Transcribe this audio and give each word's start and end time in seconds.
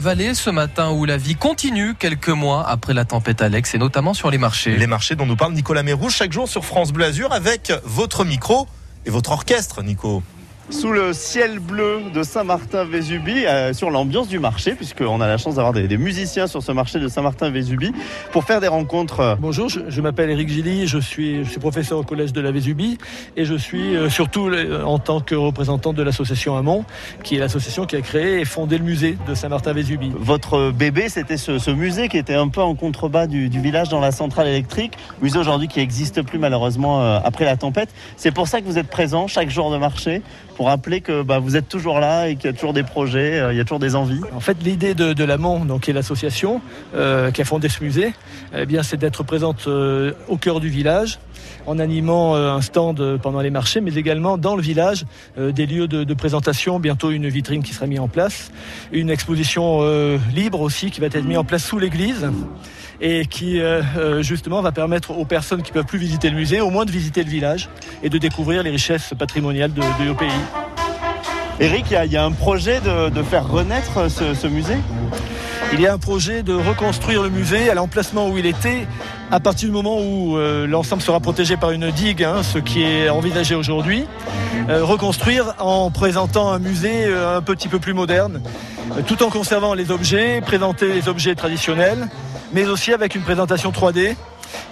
Vallée 0.00 0.34
ce 0.34 0.48
matin 0.48 0.92
où 0.92 1.06
la 1.06 1.16
vie 1.16 1.34
continue 1.34 1.92
quelques 1.92 2.28
mois 2.28 2.64
après 2.68 2.94
la 2.94 3.04
tempête 3.04 3.42
Alex 3.42 3.74
et 3.74 3.78
notamment 3.78 4.14
sur 4.14 4.30
les 4.30 4.38
marchés. 4.38 4.76
Les 4.76 4.86
marchés 4.86 5.16
dont 5.16 5.26
nous 5.26 5.34
parle 5.34 5.54
Nicolas 5.54 5.82
Mérou 5.82 6.08
chaque 6.08 6.32
jour 6.32 6.48
sur 6.48 6.64
France 6.64 6.92
Bleu 6.92 7.06
Azur 7.06 7.32
avec 7.32 7.72
votre 7.82 8.24
micro 8.24 8.68
et 9.06 9.10
votre 9.10 9.32
orchestre, 9.32 9.82
Nico 9.82 10.22
sous 10.70 10.92
le 10.92 11.12
ciel 11.14 11.60
bleu 11.60 12.02
de 12.12 12.22
Saint-Martin-Vésubie, 12.22 13.46
euh, 13.46 13.72
sur 13.72 13.90
l'ambiance 13.90 14.28
du 14.28 14.38
marché, 14.38 14.74
puisqu'on 14.74 15.20
a 15.20 15.26
la 15.26 15.38
chance 15.38 15.54
d'avoir 15.54 15.72
des, 15.72 15.96
musiciens 15.96 16.46
sur 16.46 16.62
ce 16.62 16.72
marché 16.72 17.00
de 17.00 17.08
Saint-Martin-Vésubie, 17.08 17.92
pour 18.32 18.44
faire 18.44 18.60
des 18.60 18.68
rencontres. 18.68 19.38
Bonjour, 19.40 19.68
je, 19.68 20.00
m'appelle 20.00 20.30
Eric 20.30 20.48
Gilly, 20.48 20.86
je 20.86 20.98
suis, 20.98 21.44
je 21.44 21.50
suis, 21.50 21.60
professeur 21.60 21.98
au 21.98 22.02
collège 22.02 22.32
de 22.32 22.40
la 22.40 22.50
Vésubie, 22.50 22.98
et 23.36 23.46
je 23.46 23.54
suis 23.54 23.96
euh, 23.96 24.10
surtout 24.10 24.48
euh, 24.48 24.82
en 24.84 24.98
tant 24.98 25.20
que 25.20 25.34
représentant 25.34 25.94
de 25.94 26.02
l'association 26.02 26.56
Amont, 26.56 26.84
qui 27.24 27.36
est 27.36 27.38
l'association 27.38 27.86
qui 27.86 27.96
a 27.96 28.02
créé 28.02 28.40
et 28.40 28.44
fondé 28.44 28.76
le 28.76 28.84
musée 28.84 29.16
de 29.26 29.34
Saint-Martin-Vésubie. 29.34 30.12
Votre 30.18 30.70
bébé, 30.70 31.08
c'était 31.08 31.38
ce, 31.38 31.70
musée 31.70 32.08
qui 32.08 32.18
était 32.18 32.34
un 32.34 32.48
peu 32.48 32.60
en 32.60 32.74
contrebas 32.74 33.26
du, 33.26 33.48
du 33.48 33.60
village 33.60 33.88
dans 33.88 34.00
la 34.00 34.12
centrale 34.12 34.48
électrique, 34.48 34.92
musée 35.22 35.38
aujourd'hui 35.38 35.68
qui 35.68 35.78
n'existe 35.78 36.22
plus 36.22 36.38
malheureusement 36.38 37.00
après 37.18 37.44
la 37.44 37.56
tempête. 37.56 37.90
C'est 38.16 38.32
pour 38.32 38.48
ça 38.48 38.60
que 38.60 38.66
vous 38.66 38.78
êtes 38.78 38.88
présent 38.88 39.26
chaque 39.26 39.50
jour 39.50 39.70
de 39.70 39.78
marché 39.78 40.22
pour 40.58 40.66
rappeler 40.66 41.00
que 41.00 41.22
bah, 41.22 41.38
vous 41.38 41.54
êtes 41.54 41.68
toujours 41.68 42.00
là 42.00 42.28
et 42.28 42.34
qu'il 42.34 42.46
y 42.46 42.52
a 42.52 42.52
toujours 42.52 42.72
des 42.72 42.82
projets, 42.82 43.38
euh, 43.38 43.52
il 43.52 43.56
y 43.56 43.60
a 43.60 43.62
toujours 43.62 43.78
des 43.78 43.94
envies. 43.94 44.20
En 44.34 44.40
fait, 44.40 44.56
l'idée 44.60 44.92
de, 44.92 45.12
de 45.12 45.22
l'AMON, 45.22 45.64
donc 45.64 45.82
qui 45.82 45.92
est 45.92 45.94
l'association 45.94 46.60
euh, 46.96 47.30
qui 47.30 47.40
a 47.40 47.44
fondé 47.44 47.68
ce 47.68 47.80
musée, 47.80 48.12
eh 48.52 48.66
bien, 48.66 48.82
c'est 48.82 48.96
d'être 48.96 49.22
présente 49.22 49.68
euh, 49.68 50.14
au 50.26 50.36
cœur 50.36 50.58
du 50.58 50.68
village, 50.68 51.20
en 51.66 51.78
animant 51.78 52.34
un 52.34 52.60
stand 52.60 53.18
pendant 53.22 53.40
les 53.40 53.50
marchés, 53.50 53.80
mais 53.80 53.94
également 53.94 54.36
dans 54.36 54.56
le 54.56 54.62
village 54.62 55.04
des 55.36 55.66
lieux 55.66 55.86
de, 55.86 56.02
de, 56.02 56.14
présentation. 56.14 56.80
Bientôt 56.80 57.10
une 57.10 57.28
vitrine 57.28 57.62
qui 57.62 57.72
sera 57.72 57.86
mise 57.86 58.00
en 58.00 58.08
place, 58.08 58.50
une 58.90 59.10
exposition 59.10 59.82
libre 60.34 60.60
aussi 60.60 60.90
qui 60.90 61.00
va 61.00 61.06
être 61.06 61.22
mise 61.22 61.38
en 61.38 61.44
place 61.44 61.64
sous 61.64 61.78
l'église 61.78 62.28
et 63.00 63.26
qui 63.26 63.60
justement 64.20 64.60
va 64.60 64.72
permettre 64.72 65.10
aux 65.16 65.24
personnes 65.24 65.62
qui 65.62 65.72
peuvent 65.72 65.84
plus 65.84 65.98
visiter 65.98 66.30
le 66.30 66.36
musée, 66.36 66.60
au 66.60 66.70
moins 66.70 66.84
de 66.84 66.90
visiter 66.90 67.22
le 67.22 67.30
village 67.30 67.68
et 68.02 68.08
de 68.08 68.18
découvrir 68.18 68.62
les 68.62 68.70
richesses 68.70 69.14
patrimoniales 69.18 69.72
de, 69.72 69.80
de 69.80 70.04
nos 70.04 70.14
pays. 70.14 70.28
Eric, 71.60 71.86
il 71.90 72.12
y, 72.12 72.16
a 72.16 72.24
un 72.24 72.30
projet 72.30 72.80
de, 72.80 73.22
faire 73.24 73.48
renaître 73.48 74.08
ce, 74.08 74.46
musée? 74.46 74.76
Il 75.72 75.80
y 75.80 75.88
a 75.88 75.92
un 75.92 75.98
projet 75.98 76.44
de 76.44 76.54
reconstruire 76.54 77.20
le 77.20 77.30
musée 77.30 77.68
à 77.68 77.74
l'emplacement 77.74 78.28
où 78.28 78.38
il 78.38 78.46
était 78.46 78.86
à 79.32 79.40
partir 79.40 79.68
du 79.68 79.74
moment 79.74 79.98
où 80.00 80.36
euh, 80.36 80.68
l'ensemble 80.68 81.02
sera 81.02 81.18
protégé 81.18 81.56
par 81.56 81.72
une 81.72 81.90
digue, 81.90 82.22
hein, 82.22 82.44
ce 82.44 82.58
qui 82.58 82.84
est 82.84 83.08
envisagé 83.08 83.56
aujourd'hui. 83.56 84.04
Euh, 84.68 84.84
reconstruire 84.84 85.56
en 85.58 85.90
présentant 85.90 86.52
un 86.52 86.60
musée 86.60 87.06
euh, 87.06 87.38
un 87.38 87.42
petit 87.42 87.66
peu 87.66 87.80
plus 87.80 87.92
moderne, 87.92 88.40
tout 89.08 89.20
en 89.24 89.28
conservant 89.28 89.74
les 89.74 89.90
objets, 89.90 90.40
présenter 90.40 90.92
les 90.92 91.08
objets 91.08 91.34
traditionnels, 91.34 92.08
mais 92.52 92.66
aussi 92.66 92.92
avec 92.92 93.14
une 93.14 93.22
présentation 93.22 93.70
3D. 93.70 94.16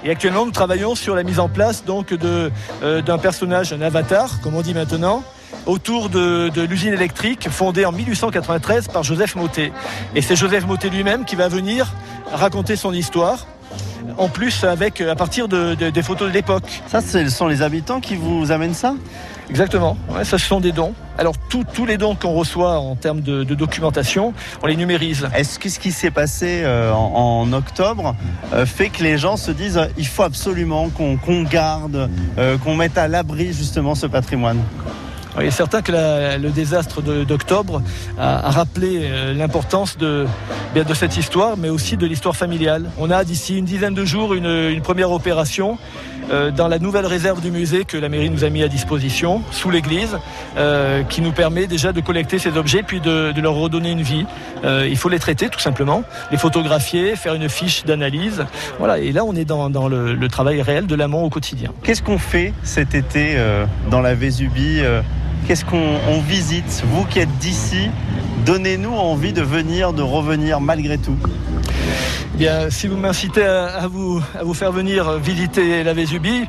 Et 0.05 0.11
actuellement, 0.11 0.47
nous 0.47 0.53
travaillons 0.53 0.95
sur 0.95 1.15
la 1.15 1.23
mise 1.23 1.39
en 1.39 1.49
place 1.49 1.85
donc 1.85 2.15
d'un 2.15 3.19
personnage, 3.19 3.73
un 3.73 3.81
avatar, 3.81 4.41
comme 4.41 4.55
on 4.55 4.63
dit 4.63 4.75
maintenant, 4.75 5.23
autour 5.67 6.09
de, 6.09 6.51
l'usine 6.63 6.95
électrique 6.95 7.49
fondée 7.51 7.85
en 7.85 7.93
1893 7.93 8.89
par 8.89 9.03
Joseph 9.03 9.37
Mottet. 9.37 9.73
Et 10.15 10.23
c'est 10.23 10.37
Joseph 10.37 10.67
Mottet 10.67 10.89
lui-même 10.89 11.25
qui 11.25 11.37
va 11.37 11.49
venir 11.49 11.93
raconter 12.33 12.77
son 12.77 12.93
histoire 12.93 13.47
en 14.19 14.29
plus 14.29 14.65
avec 14.65 15.01
à 15.01 15.15
partir 15.15 15.49
de, 15.49 15.75
des 15.75 16.03
photos 16.03 16.29
de 16.29 16.33
l'époque. 16.33 16.83
Ça, 16.87 17.01
ce 17.01 17.29
sont 17.29 17.47
les 17.47 17.63
habitants 17.63 18.01
qui 18.01 18.17
vous 18.17 18.51
amènent 18.51 18.75
ça? 18.75 18.95
Exactement, 19.49 19.97
ça 20.25 20.39
ce 20.39 20.39
sont 20.39 20.59
des 20.61 20.73
dons. 20.73 20.93
Alors 21.19 21.35
tous 21.49 21.87
les 21.87 21.97
dons 21.99 22.17
qu'on 22.17 22.33
reçoit 22.33 22.79
en 22.79 22.97
termes 22.97 23.21
de, 23.21 23.45
documentation, 23.45 24.35
on 24.63 24.67
les 24.67 24.77
numérise. 24.77 25.29
Est-ce 25.35 25.59
que 25.59 25.69
ce 25.69 25.79
qui 25.79 25.93
s'est 25.93 26.11
passé 26.11 26.63
euh, 26.65 26.93
en, 26.93 27.53
octobre 27.53 28.17
euh, 28.53 28.67
fait 28.67 28.89
que 28.89 29.03
les 29.03 29.19
gens 29.19 29.37
se 29.37 29.53
disent 29.53 29.81
il 29.97 30.07
faut 30.07 30.25
absolument 30.25 30.89
qu'on 30.91 31.43
garde, 31.45 32.11
euh, 32.39 32.59
qu'on 32.59 32.75
mette 32.75 32.99
à 32.99 33.07
l'abri 33.07 33.53
justement 33.53 33.95
ce 33.95 34.07
patrimoine? 34.07 34.61
Il 35.41 35.47
est 35.47 35.51
certain 35.51 35.83
que 35.83 35.93
le 35.93 36.49
désastre 36.51 37.03
d'octobre 37.03 37.83
a, 38.19 38.51
rappelé 38.51 39.01
euh, 39.03 39.35
l'importance 39.35 39.99
de, 39.99 40.27
de 40.75 40.95
cette 40.95 41.17
histoire, 41.17 41.57
mais 41.57 41.69
aussi 41.69 41.97
de 41.97 42.07
l'histoire 42.07 42.37
familiale. 42.37 42.91
On 42.99 43.11
a 43.11 43.25
d'ici 43.25 43.59
une 43.59 43.65
dizaine 43.65 43.95
de 43.95 44.05
jours 44.05 44.35
une, 44.35 44.81
première 44.83 45.11
opération 45.11 45.79
euh, 46.31 46.51
dans 46.51 46.69
la 46.69 46.79
nouvelle 46.79 47.07
réserve 47.07 47.41
du 47.41 47.51
musée 47.51 47.85
que 47.85 47.97
la 47.97 48.09
mairie 48.09 48.31
nous 48.31 48.45
a 48.45 48.51
mis 48.51 48.63
à 48.63 48.69
disposition, 48.69 49.43
sous 49.51 49.71
l'église, 49.71 50.19
euh, 50.57 51.03
qui 51.03 51.21
nous 51.21 51.33
permet 51.33 51.67
déjà 51.67 51.93
de 51.93 52.01
collecter 52.01 52.39
ces 52.39 52.57
objets 52.57 52.83
puis 52.83 53.01
de, 53.01 53.33
leur 53.41 53.55
redonner 53.55 53.91
une 53.91 54.03
vie. 54.03 54.25
il 54.65 54.97
faut 54.97 55.09
les 55.09 55.19
traiter 55.19 55.49
tout 55.49 55.61
simplement, 55.61 56.03
les 56.31 56.39
photographier, 56.39 57.15
faire 57.15 57.35
une 57.35 57.49
fiche 57.49 57.85
d'analyse. 57.85 58.45
Voilà, 58.79 58.99
et 58.99 59.13
là 59.13 59.25
on 59.25 59.35
est 59.35 59.45
dans, 59.45 59.89
le, 59.89 60.15
le, 60.15 60.29
travail 60.29 60.63
réel 60.63 60.87
de 60.87 60.95
l'amont 60.95 61.25
au 61.25 61.31
quotidien. 61.31 61.71
Qu'est-ce 61.83 62.03
qu'on 62.03 62.19
fait 62.19 62.53
cet 62.63 62.95
été 62.95 63.37
dans 63.91 64.01
la 64.01 64.15
Vésubie 64.15 64.81
Qu'est-ce 65.47 65.65
qu'on 65.65 66.21
visite 66.27 66.83
Vous 66.91 67.05
qui 67.05 67.21
êtes 67.21 67.39
d'ici, 67.39 67.89
donnez-nous 68.45 68.91
envie 68.93 69.33
de 69.33 69.43
venir, 69.43 69.93
de 69.93 70.03
revenir 70.03 70.61
malgré 70.61 70.99
tout. 70.99 71.17
Bien, 72.35 72.69
si 72.71 72.87
vous 72.87 72.97
m'incitez 72.97 73.45
à, 73.45 73.87
vous, 73.89 74.21
à 74.39 74.45
vous 74.45 74.53
faire 74.53 74.73
venir 74.73 75.19
visiter 75.19 75.83
la 75.83 75.95
Vésubie, 75.95 76.47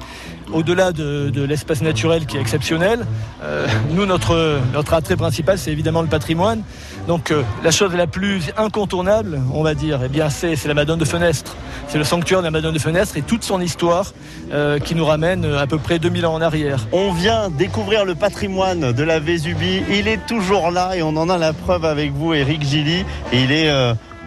au-delà 0.52 0.92
de, 0.92 1.44
l'espace 1.44 1.82
naturel 1.82 2.26
qui 2.26 2.38
est 2.38 2.42
exceptionnel, 2.42 3.06
euh, 3.44 3.68
nous, 3.92 4.06
notre, 4.06 4.60
notre 4.74 4.94
attrait 4.94 5.16
principal, 5.16 5.58
c'est 5.58 5.72
évidemment 5.72 6.02
le 6.02 6.08
patrimoine. 6.08 6.64
Donc 7.08 7.32
euh, 7.32 7.44
la 7.64 7.72
chose 7.72 7.94
la 7.96 8.08
plus 8.08 8.52
incontournable, 8.58 9.42
on 9.54 9.64
va 9.64 9.76
dire, 9.76 10.02
eh 10.04 10.10
bien, 10.10 10.30
c'est, 10.30 10.62
la 10.66 10.74
Madone 10.74 11.00
de 11.00 11.06
Fenestre. 11.06 11.56
C'est 11.88 11.98
le 11.98 12.04
sanctuaire 12.04 12.40
de 12.40 12.46
la 12.46 12.52
Madone 12.52 12.74
de 12.74 12.80
Fenestre 12.80 13.18
et 13.18 13.22
toute 13.22 13.44
son 13.44 13.62
histoire 13.62 14.14
euh, 14.52 14.80
qui 14.80 14.94
nous 14.94 15.06
ramène 15.06 15.46
à 15.46 15.68
peu 15.68 15.78
près 15.78 16.00
2000 16.00 16.26
ans 16.26 16.34
en 16.34 16.42
arrière. 16.42 16.88
On 16.92 17.14
vient 17.14 17.50
découvrir 17.50 18.04
le 18.04 18.16
patrimoine 18.16 18.92
de 18.92 19.04
la 19.04 19.20
Vésubie. 19.20 19.84
Il 19.90 20.08
est 20.08 20.26
toujours 20.28 20.72
là 20.72 20.96
et 20.96 21.02
on 21.02 21.16
en 21.16 21.30
a 21.30 21.38
la 21.38 21.54
preuve 21.54 21.86
avec 21.86 22.12
vous, 22.12 22.34
Eric 22.34 22.64
Gilly. 22.64 23.06
Il 23.32 23.52
est 23.52 23.72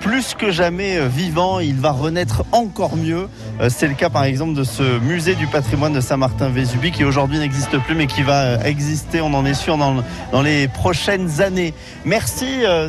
plus 0.01 0.35
que 0.35 0.51
jamais 0.51 0.97
euh, 0.97 1.07
vivant, 1.07 1.61
il 1.61 1.77
va 1.77 1.93
renaître 1.93 2.45
encore 2.53 2.97
mieux. 2.97 3.29
Euh, 3.61 3.69
c'est 3.69 3.87
le 3.87 3.95
cas 3.95 4.09
par 4.09 4.25
exemple 4.25 4.55
de 4.55 4.65
ce 4.65 4.99
musée 5.01 5.35
du 5.35 5.47
patrimoine 5.47 5.93
de 5.93 6.01
Saint-Martin-Vésubie 6.01 6.91
qui 6.91 7.05
aujourd'hui 7.05 7.39
n'existe 7.39 7.79
plus 7.79 7.95
mais 7.95 8.07
qui 8.07 8.23
va 8.23 8.43
euh, 8.43 8.63
exister, 8.65 9.21
on 9.21 9.35
en 9.35 9.45
est 9.45 9.55
sûr, 9.55 9.77
dans, 9.77 9.97
dans 10.33 10.43
les 10.43 10.69
prochaines 10.69 11.43
années. 11.43 11.75
Merci 12.05 12.47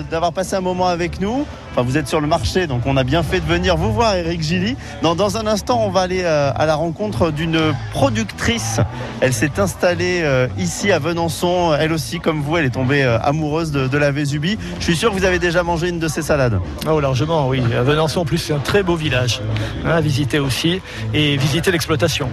d'avoir 0.10 0.32
passé 0.32 0.56
un 0.56 0.62
moment 0.62 0.88
avec 0.88 1.20
nous. 1.20 1.46
Enfin, 1.72 1.84
vous 1.84 1.98
êtes 1.98 2.08
sur 2.08 2.20
le 2.20 2.28
marché, 2.28 2.68
donc 2.68 2.82
on 2.86 2.98
a 2.98 3.04
bien 3.04 3.24
fait 3.24 3.40
de 3.40 3.46
venir 3.46 3.78
vous 3.78 3.92
voir, 3.92 4.16
Eric 4.16 4.42
Gilly. 4.42 4.76
Dans, 5.02 5.16
dans 5.16 5.38
un 5.38 5.48
instant, 5.48 5.82
on 5.86 5.90
va 5.90 6.02
aller 6.02 6.24
à 6.24 6.66
la 6.66 6.76
rencontre 6.76 7.32
d'une 7.32 7.60
productrice. 7.92 8.80
Elle 9.22 9.34
s'est 9.34 9.60
installée 9.60 10.24
ici 10.58 10.92
à 10.92 11.00
Venançon. 11.00 11.74
Elle 11.80 11.94
aussi, 11.94 12.20
comme 12.20 12.42
vous, 12.42 12.58
elle 12.58 12.66
est 12.66 12.72
tombée 12.72 13.04
amoureuse 13.04 13.72
de, 13.72 13.98
la 13.98 14.12
Vésubie. 14.12 14.58
Je 14.80 14.84
suis 14.84 14.96
sûr 14.96 15.12
que 15.12 15.18
vous 15.18 15.26
avez 15.26 15.40
déjà 15.40 15.64
mangé 15.64 15.90
une 15.90 16.00
de 16.00 16.08
ces 16.08 16.22
salades. 16.22 16.60
Oh, 16.88 17.01
largement, 17.02 17.48
oui. 17.50 17.60
Venançon, 17.60 18.22
en 18.22 18.26
plus, 18.26 18.38
c'est 18.38 18.54
un 18.54 18.60
très 18.60 18.84
beau 18.84 18.96
village 18.96 19.42
hein, 19.86 19.92
à 19.92 20.02
visiter 20.02 20.40
aussi 20.40 20.82
et 21.14 21.38
visiter 21.38 21.72
l'exploitation. 21.72 22.30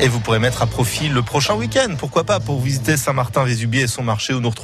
Et 0.00 0.06
vous 0.06 0.20
pourrez 0.20 0.38
mettre 0.38 0.62
à 0.62 0.66
profit 0.66 1.08
le 1.08 1.22
prochain 1.22 1.54
week-end, 1.54 1.94
pourquoi 1.98 2.22
pas, 2.22 2.38
pour 2.38 2.60
visiter 2.60 2.96
Saint-Martin-Vésubie 2.96 3.80
et 3.80 3.86
son 3.88 4.04
marché 4.04 4.32
où 4.32 4.40
nous 4.40 4.48
retrouvons 4.48 4.56